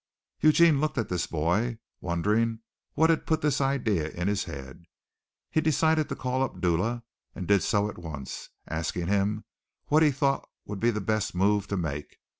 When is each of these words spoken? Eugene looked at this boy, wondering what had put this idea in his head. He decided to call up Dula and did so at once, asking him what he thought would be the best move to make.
Eugene 0.39 0.81
looked 0.81 0.97
at 0.97 1.09
this 1.09 1.27
boy, 1.27 1.77
wondering 1.99 2.61
what 2.95 3.11
had 3.11 3.27
put 3.27 3.41
this 3.43 3.61
idea 3.61 4.09
in 4.09 4.27
his 4.27 4.45
head. 4.45 4.85
He 5.51 5.61
decided 5.61 6.09
to 6.09 6.15
call 6.15 6.41
up 6.41 6.59
Dula 6.59 7.03
and 7.35 7.47
did 7.47 7.61
so 7.61 7.87
at 7.87 7.99
once, 7.99 8.49
asking 8.67 9.09
him 9.09 9.45
what 9.89 10.01
he 10.01 10.09
thought 10.09 10.49
would 10.65 10.79
be 10.79 10.89
the 10.89 11.01
best 11.01 11.35
move 11.35 11.67
to 11.67 11.77
make. 11.77 12.17